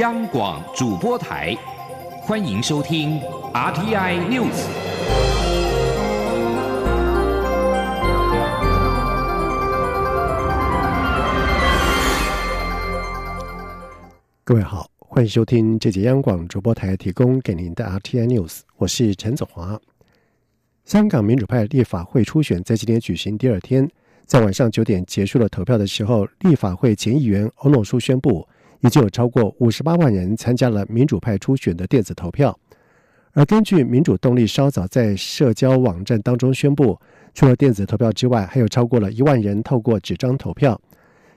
[0.00, 1.56] 央广主播台，
[2.22, 3.20] 欢迎收听
[3.52, 4.66] RTI News。
[14.42, 19.80] 各位好，欢迎收听这节央广主播台提供给您的 RTI News，我是陈子华。
[20.84, 23.88] 香港民主派立法会初选在今天举行第二天，
[24.26, 28.48] 在晚上九点结束了投票的时候，立法会前议员欧诺书宣布，
[28.84, 32.56] 已经有超过五十八万人参加了民主派初选的电子投票。
[33.32, 36.96] 而根据民主动力稍早在社交网站当中宣布，
[37.32, 40.78] 除了电子投票之外，还有超过了一万人透过纸张投票。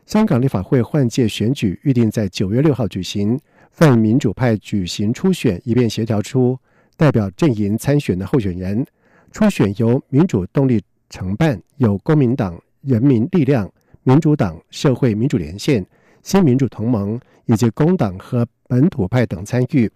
[0.05, 3.40] 香港立法会换届选举预定在九月六号举行，
[3.72, 6.58] 泛民主派举行初选，以便协调出
[6.98, 8.86] 代表阵营参选的候选人。
[9.32, 13.72] 初选由民主动力承办，有公民党、人民力量、
[14.04, 15.86] 民主党、社会民主连线、
[16.22, 19.92] 新民主同盟以及工党和本土派等参与。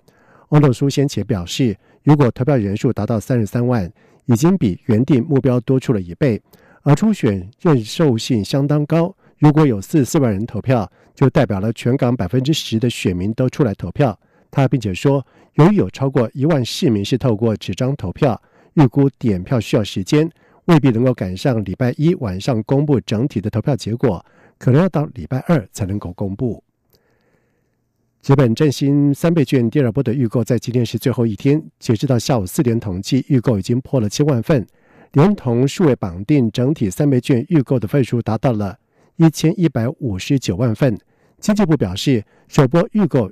[0.50, 3.90] 欧诺书先前表示，如果投票人数达到三十三万，
[4.26, 6.42] 已经比原定目标多出了一倍，
[6.82, 9.16] 而初选认受性相当高。
[9.38, 14.18] 如果有四十四万人投票，就代表了全港百分之十的选民都出来投票。
[14.50, 18.42] 他并且说，由于有超过一万市民是透过纸张投票。
[18.76, 20.30] 预估点票需要时间，
[20.66, 24.26] 未必能够赶上礼拜一晚上公布整体的投票结果，
[24.58, 26.64] 可能要到礼拜二才能够公布。
[28.22, 34.64] 纸本振兴三倍券第二波的预购在今天是最后一天，截止到下午四点统计，预购已经破了千万份，
[35.14, 38.78] 连同数位绑定，整体三倍券预购的份数达到了
[39.16, 40.96] 一千一百五十九万份。
[41.40, 43.28] 经济部表示，首波预购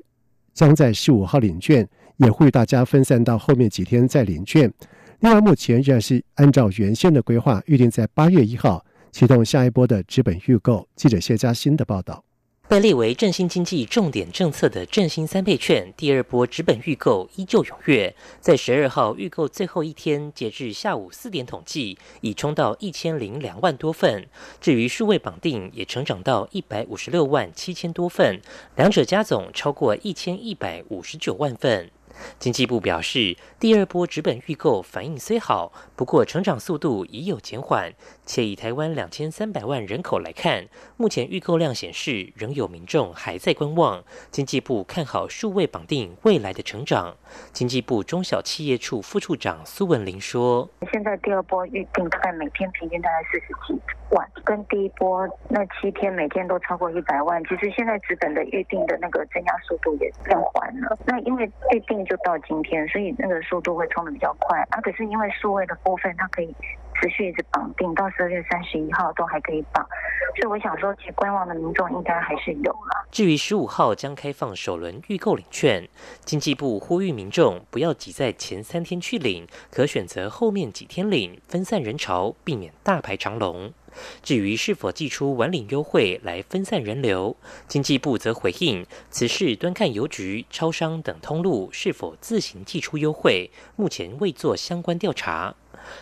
[0.55, 1.87] 将在十五号领券，
[2.17, 4.73] 也呼吁大家分散到后面几天再领券。
[5.19, 10.87] 另外，目前仍然是按照原先的规划，预定在八月一号启动下一波的资本预购。
[10.95, 12.23] 记者谢佳欣的报道。
[12.69, 24.27] 被列为振兴经济重点政策的振兴三倍券第二波直本预购依旧踊跃，在十二号预购最后一天，截至下午四点统计，已冲到一千零两万多份。
[24.61, 28.39] 至于数位绑定，也成长到一百五十六万七千多份，
[28.75, 31.89] 两者加总超过一千一百五十九万份。
[32.37, 37.93] 经济部表示，第二波纸本预购反应虽好，不过成长速度已有减缓。
[38.25, 44.03] 且以台湾两千三百万人口来看，目前预购量显示仍有民众还在观望。
[44.29, 47.15] 经济部看好数位绑定未来的成长。
[47.52, 53.81] 经济部中小企业处副处长苏文玲说：“现在第二波预定大概每天平均大概四十几
[54.11, 57.43] 万，跟第一波那七天每天都超过一百万。
[57.45, 60.97] 其实现在纸本的预定的那个增加速度也变缓了。
[61.05, 64.59] 那因为预定就到今天，所以那个速度会冲的比较快。
[64.71, 66.53] 啊，可是因为数位的部分，它可以。”
[67.02, 69.81] 持续一直绑定到十二月三十一号都还可以绑，
[70.36, 73.08] 所以我想说，其实观望的民众应该还是有了。
[73.09, 75.87] 至于十五号将开放首轮预购领券，
[76.25, 83.71] 经济部呼吁民众不要挤在前三天去领，可选择后面几天领，分散人潮，避免大排长龙。
[84.22, 87.36] 至于是否寄出晚领优惠来分散人流，
[87.67, 95.55] 经济部则回应此事端看邮局、超商等通路是否自行寄出优惠，目前未做相关调查。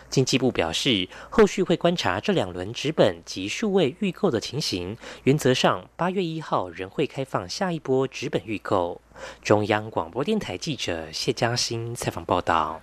[0.09, 8.99] 经济部表示，后续会观察这两轮纸本及数位预购的情形，原则上八月一号仍会开放下一波纸本预购。
[9.41, 12.81] 中央广播电台记者谢嘉欣采访报道。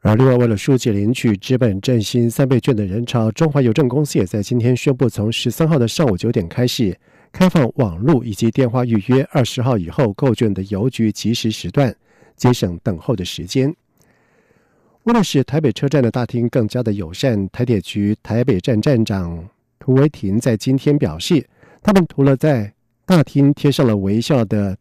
[0.00, 6.96] 而另外，为了疏解领取资本振兴三倍券的人潮，中华邮政公司也在今天宣布，从十三号的上午九点开始，
[7.32, 11.92] 开放网络以及电话预约二十号以后购券的邮局即时时段，
[12.36, 13.74] 节省等候的时间。
[15.04, 21.44] 为了使台北车站的大厅更加的友善，台铁局台北站站长涂维廷在今天表示，
[21.82, 22.72] 他们除了在
[23.04, 24.76] 大厅贴上了微笑的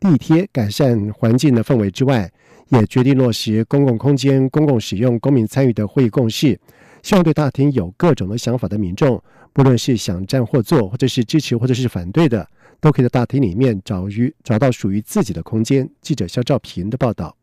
[0.00, 2.28] 地贴，改善环境的氛围之外，
[2.72, 6.58] 也决定落实公共空间公共使用、公民参与的会议共识。
[7.02, 9.22] 希望对大厅有各种的想法的民众，
[9.52, 12.48] 不论是想站或坐，或者是支持或者是反对的，
[12.80, 15.88] 都可以在大厅里面找于找到属于自己的空间。
[16.00, 17.36] 记者肖兆平的报道。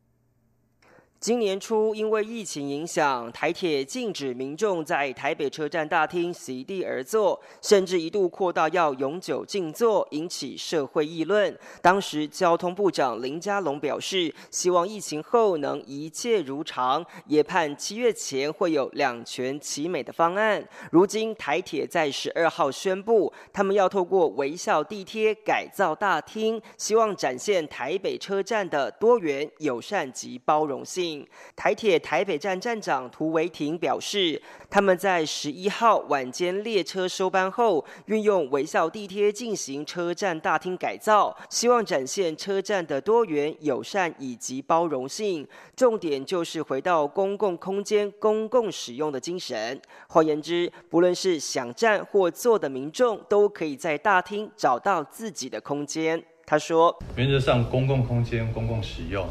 [1.19, 11.53] 今年初，因为疫情影响，台铁禁止民众在台北车站大厅席地而坐，甚至一度扩大要永久静坐，引起社会议论。
[11.81, 20.65] 当时交通部长林佳龙表示，希望疫情后能一切如常，也盼七月前会有两全其美的方案。
[20.89, 31.08] 如今台铁在十二号宣布，他们要透过微笑地铁改造大厅，希望展现台北车站的多元、友善及包容性。
[31.55, 45.47] 台铁台北站站长涂维廷表示，他们在十一号晚间列车收班后，运用微笑地贴进行车站大厅改造，希望展现车站的多元、友善以及包容性。
[45.75, 49.79] 重点就是回到公共空间公共使用的精神。
[50.07, 56.21] 换言之，不论是想站或坐的民众，都可以在大厅找到自己的空间。
[56.45, 59.27] 他说：“原则上，公共空间公共使用，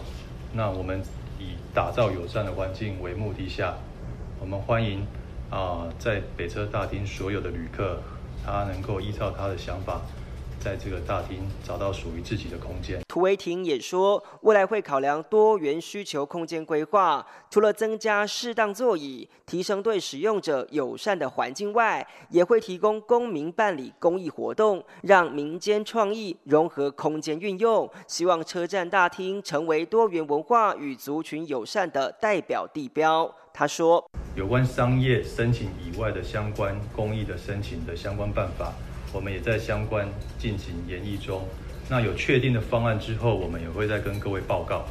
[0.54, 1.02] 那我们
[1.74, 3.74] 打造友善的环境为目的下，
[4.40, 5.06] 我们欢迎
[5.50, 8.00] 啊，在北车大厅所有的旅客，
[8.44, 10.00] 他能够依照他的想法。”
[10.60, 13.00] 在这个大厅找到属于自己的空间。
[13.08, 27.88] 涂维廷也说，未来会考量多元需求空间规划，除了增加适当座椅、提升对使用者友善的环境外，也会提供公民办理公益活动，让民间创意融合空间运用。
[28.06, 33.34] 希望车站大厅成为多元文化与族群友善的代表地标。
[33.52, 38.72] 他说，有关商业申请以外的相关公益的申请的相关办法。
[39.12, 40.08] 我们也在相关
[40.38, 41.42] 进行研议中，
[41.88, 44.84] 那有确定的方案之后，我们也会再跟各位报告。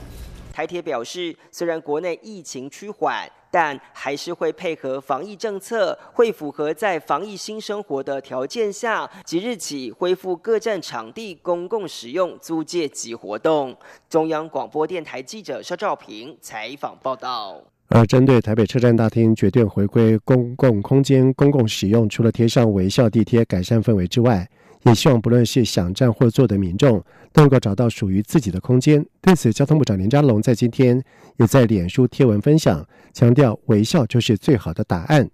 [0.51, 13.77] 台铁表示，虽然国内疫情趋缓，但还是会配合防疫政策，会符合在防疫新生活的条件下，即日起恢复各站场地公共使用租借及活动。
[14.09, 17.61] 中央广播电台记者肖兆平采访报道。
[17.89, 24.47] 而针对台北车站大厅决定回归公共空间公共使用，除了贴上微笑地贴改善氛围之外，
[24.83, 29.05] 也希望不论是想站或坐的民众都能够找到属于自己的空间。
[29.21, 31.01] 对此，交通部长林佳龙在今天
[31.37, 35.29] 也在脸书贴文分享，强调微笑就是最好的答案。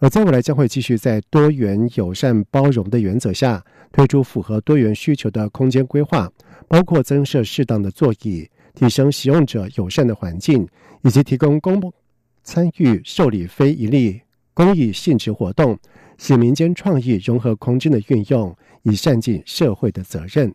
[0.00, 3.62] 而在未来将会继续在多元、友善、包容的原则下，
[3.92, 6.30] 推出符合多元需求的空间规划，
[6.68, 8.48] 包括增设适当的座椅。
[8.78, 10.64] 提升使用者友善的环境，
[11.02, 11.92] 以及提供公
[12.44, 14.20] 参与受理非营利
[14.54, 15.76] 公益性质活动，
[16.16, 20.54] 使民间创意融合空间的运用，以善尽社会的责任。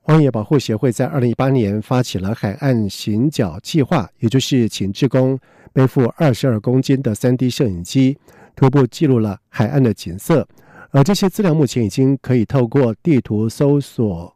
[0.00, 5.38] 荒野保护协会在二零一八年发起了海岸行脚计划，也就是请志工
[5.74, 8.16] 背负二十二公斤的三 D 摄影机，
[8.56, 10.48] 徒步记录了海岸的景色。
[10.92, 14.34] 而这些资料目前已经可以透过地图搜索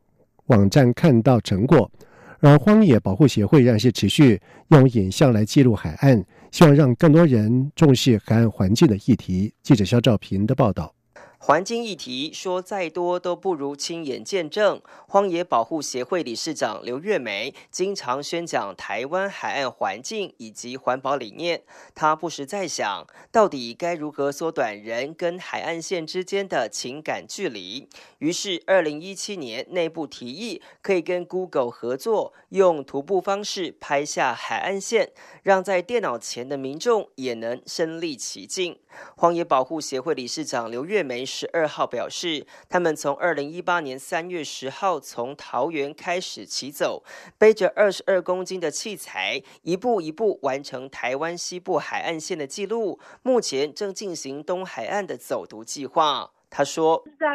[0.49, 1.91] 网站看到成果。
[2.41, 9.53] 而荒野保护协会让是持续用影像来记录海岸，希望让更多人重视海岸环境的议题。
[9.63, 10.98] 记者肖兆平的报道。
[11.41, 14.83] 环境议题说再多都不如亲眼见证。
[15.07, 21.63] 荒野保护协会理事长刘月梅经常宣讲台湾海岸环境以及环保理念。
[21.95, 27.89] 她不时在想，到底该如何缩短人跟海岸线之间的情感距离？
[28.19, 35.13] 于是，二零一七年内部提议，可以跟 Google 合作，用徒步方式拍下海岸线，
[35.45, 38.81] 让在电脑前的民众也能身临其境。
[39.17, 47.05] 荒野保护协会理事长刘月梅十二号表示，他们从二零一八年三月十号从桃园开始起走，
[47.37, 52.99] 背着二十二公斤的器材，一步一步完成台湾西部海岸线的记录。
[53.23, 56.31] 目前正进行东海岸的走读计划。
[56.51, 57.27] 他说，在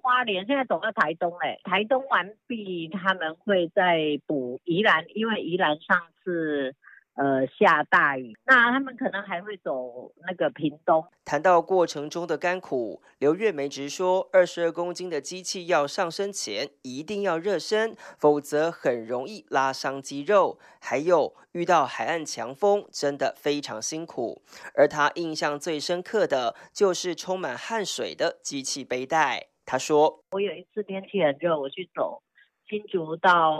[0.00, 6.74] 花莲，现在走到台东嘞，台东完毕，他们会再补宜兰，因为宜兰上次。
[7.18, 11.04] 呃，下大雨，那他们可能还会走那个屏东。
[11.24, 20.60] 谈到过程中的甘苦，刘月梅直说，二十二公斤的机器要上身前一定要热身，否则很容易拉伤肌肉。
[20.80, 24.40] 还有遇到海岸强风，真的非常辛苦。
[24.76, 29.48] 而他印象最深刻的就是充满汗水的机器背带。
[29.66, 32.22] 他说：“我有一次天气很热，我去走
[32.68, 33.50] 新竹到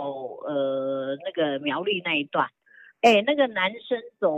[0.47, 2.47] 呃那个苗栗那一段。”
[3.01, 4.37] 哎，那个男生走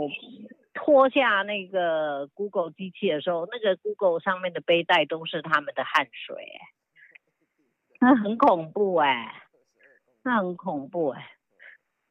[0.72, 6.60] 脱下那个 Google 机器的时候，那个 Google 上面的背带都是他们的汗水，
[8.00, 9.42] 那很恐怖哎，
[10.22, 11.28] 那很恐怖哎。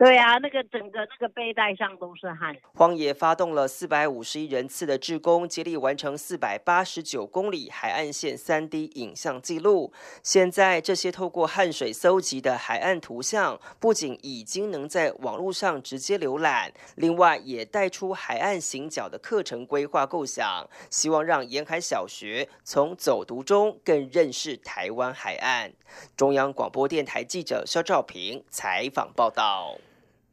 [0.02, 2.58] 对啊，那个整个那个背带上都是汗。
[2.74, 9.94] 荒野发动了四百五十一人次的志工，接力完成四百八十九公里海岸线三 D 影像记录。
[10.24, 25.72] 现在这些透过汗水搜集的海岸图像，不仅已经能在网络上直接浏览，另外也带出海岸行脚的课程规划构想，希望让沿海小学从走读中更认识台湾海岸。
[26.18, 29.78] 中央广播电台记者肖兆平采访报道。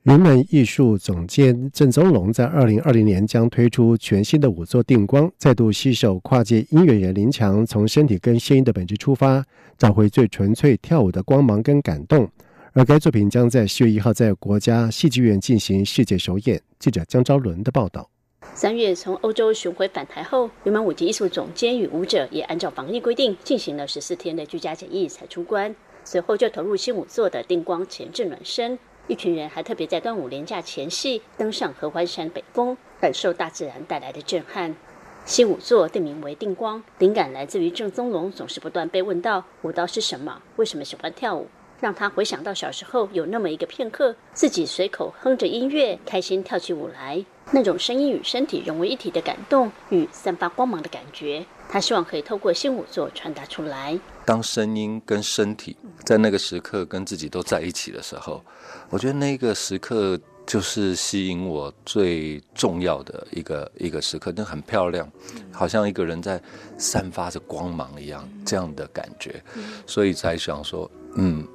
[0.09, 9.45] 云门艺术总监郑宗龙在二零二零年将推出全新的五座定光，再度携手跨界音乐人林强，从身体跟声音的本质出发，
[9.77, 12.27] 找回最纯粹跳舞的光芒跟感动。
[12.73, 16.59] 而该作品将在十月一号在国家戏剧院进行世界首演。
[16.79, 18.09] 记者江昭伦的报道。
[18.55, 28.79] 三月从欧洲巡回返台后，云门舞集艺术总监与舞者也按照防疫规定进行了十四天的居家检疫才出关，随后就投入新舞作的定光前置暖身。
[29.09, 34.77] 一群人还特别在端午连假前夕登上合欢山北峰，感受大自然带来的震撼。
[35.25, 41.49] 新舞作定名为定光，灵感来自于郑宗龙总是不断被问到舞蹈是什么，为什么喜欢跳舞，
[41.81, 47.25] 让他回想到小时候有那么一个片刻，自己随口哼着音乐，开心跳起舞来。
[47.51, 53.99] 那种声音与身体融为一体的感动与散发光芒的感觉，他希望可以透过新舞作传达出来。
[54.29, 58.45] 当声音跟身体在那个时刻跟自己都在一起的时候，
[58.91, 64.31] 我觉得那个时刻就是吸引我最重要的一个一个时刻。
[64.37, 65.11] 那很漂亮，
[65.51, 66.39] 好像一个人在
[66.77, 69.43] 散发着光芒一样，这样的感觉，
[69.87, 71.49] 所以才想说，嗯，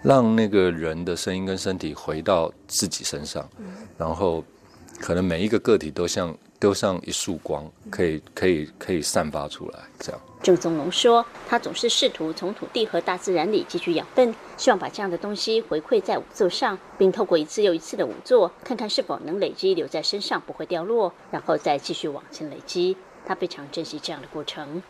[0.00, 3.50] 让那个人的声音跟身体回到自己身上，
[3.98, 4.44] 然后。
[5.00, 9.80] 可能每一个个体都像都像一束光，可以可以可以散发出来。
[9.98, 22.96] 这样，郑宗龙说，他总是试图从土地和大自然里汲取养分，希望把这样的东西回馈在舞作上，并透过一次又一次的舞作，看看是否能累积留在身上，不会掉落，然后再继续往前累积。
[23.24, 24.82] 他非常珍惜这样的过程。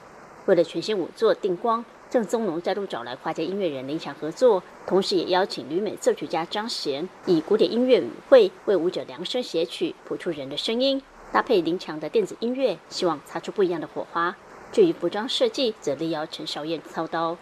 [0.47, 1.85] 为了全新舞作定光。
[2.11, 14.37] 郑宗龙再度找来跨界音乐人林强合作，同时也邀请旅美作曲家张贤以古典音乐语汇为舞者量身写曲，谱出人的声音，搭配林强的电子音乐，希望擦出不一样的火花。
[14.73, 17.37] 至于服装设计，则力邀陈少燕操刀。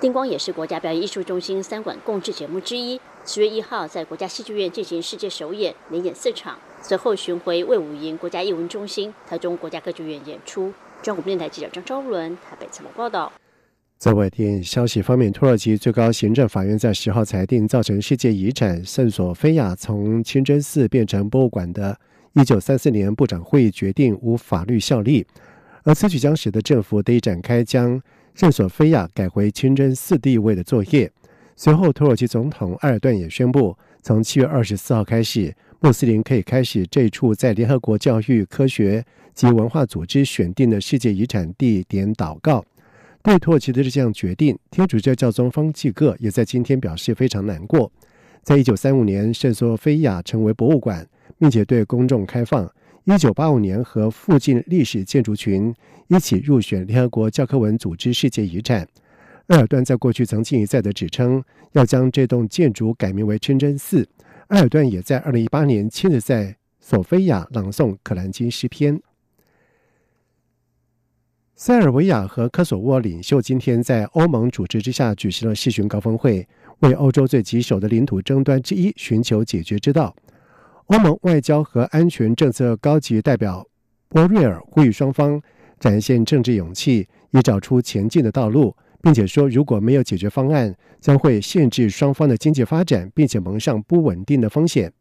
[0.00, 10.72] 丁光也是国家表演艺术中心三馆共制节目之一，十月一号在国家戏剧院进行世界首演，连演四场，随后巡回魏武营国家艺文中心、台中国家歌剧院演出。
[11.02, 13.32] 中国电台记者张昭伦台北采访报道。
[13.96, 21.96] 在外电消息方面，土耳其最高行政法院在十号裁定，造成世界遗产圣索菲亚从清真寺变成博物馆的
[22.34, 25.26] 1934年部长会议决定无法律效力，
[25.84, 28.00] 而此举将使得政府得以展开将
[28.34, 31.10] 圣索菲亚改回清真寺地位的作业。
[31.56, 42.64] 随后，土耳其总统埃尔段也宣布，从7月24号开始，穆斯林可以开始这一处在联合国教育、科学及文化组织选定的世界遗产地点祷告。
[43.22, 47.92] 对土耳其的这项决定，天主教教宗方济各也在今天表示非常难过。
[48.42, 51.06] 在一九三五年，圣索菲亚成为博物馆，
[51.38, 52.70] 并且对公众开放。
[53.06, 55.74] 一九八五年，和附近历史建筑群
[56.08, 58.88] 一起入选联合国教科文组织世界遗产。
[59.48, 64.08] 埃尔段在过去曾经一再的指称要将这栋建筑改名为清真寺。
[64.48, 68.98] 埃尔段也在二零一八年亲自在索菲亚朗诵《可兰经》诗篇。
[71.54, 80.16] 塞尔维亚和科索沃领袖今天在欧盟主持之下举行了世巡高峰会，为欧洲最棘手的领土争端之一寻求解决之道。
[80.86, 83.66] 欧盟外交和安全政策高级代表
[84.08, 85.40] 波瑞尔呼吁双方
[85.80, 94.92] 展现政治勇气，以找出前进的道路，并且说，如果没有解决方案，将会限制双方的经济发展，并且蒙上不稳定的风险。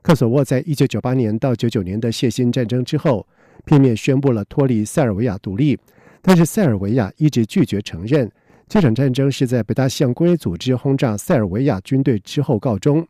[0.00, 3.26] 科索沃在一九九八年到九九年的血腥战争之后，
[3.66, 5.78] 片面宣布了脱离塞尔维亚独立。
[6.22, 8.28] 但是塞尔维亚一直拒绝承认
[8.68, 13.06] 这场战争是在北大西洋公约组织轰炸塞尔维亚军队之后告终。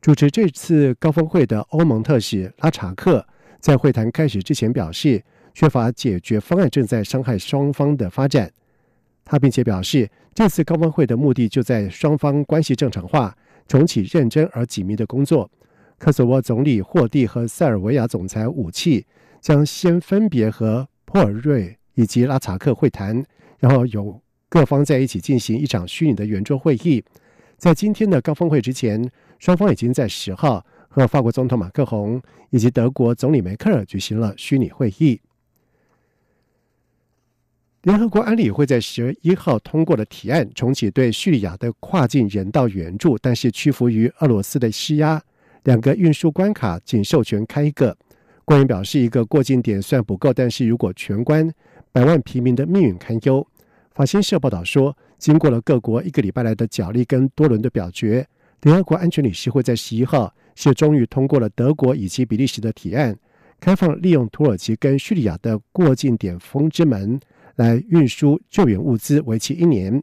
[0.00, 3.26] 主持这次高峰会的欧盟特使拉查克
[3.58, 8.50] 在会谈开始之前表示，缺乏解决方案正在伤害双方的发展。
[9.24, 13.36] 他并且表示，这次高峰会的目的就在双方关系正常化，
[13.68, 15.50] 重启认真而紧密的工作。
[15.98, 19.04] 科索沃总理霍蒂和塞尔维亚总裁武契
[19.42, 21.76] 将先分别和珀尔瑞。
[21.94, 23.22] 以及拉查克会谈，
[23.58, 27.04] 然后有各方在一起进行一场虚拟的圆桌会议。
[27.58, 29.06] 在今天的高峰会之前，
[29.40, 35.20] 双方已经在十号和法国总统马克龙以及德国总理梅克尔举行了虚拟会议。
[37.82, 45.20] 联合国安理会在十月一号通过了提案，重启对叙利亚的跨境人道援助，但是屈服于俄罗斯的施压，
[45.64, 47.96] 两个运输关卡仅授权开一个。
[48.44, 51.50] 官员表示，一个过境点算不够，但是如果全关。
[51.92, 53.44] 百万平民的命运堪忧。
[53.92, 58.28] 法新社报道说，经过了各国一个礼拜来的角力跟多轮的表决，
[58.62, 63.16] 联合国安全理事会在十一号是终于通过了德国以及比利时的提案，
[63.58, 67.18] 开放利用土耳其跟叙利亚的过境点风之门
[67.56, 70.02] 来运输救援物资，为期一年。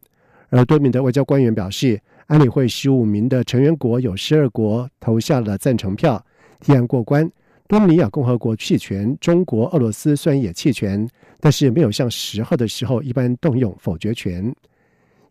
[0.50, 6.26] 而多名的外交官员表示，安理会十五名的成员国有十二国投下了赞成票，
[6.60, 7.30] 提案过关。
[7.68, 11.08] 多米尼亚共和国弃权，中国、俄罗斯虽然也弃权。
[11.40, 14.52] 但是没有像十号的时候一般动用否决权。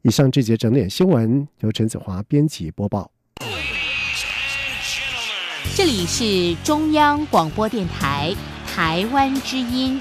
[0.03, 3.11] 以上这节整点新闻由陈子华编辑播报。
[5.75, 8.35] 这里是中央广播电台
[8.67, 10.01] 台湾之音。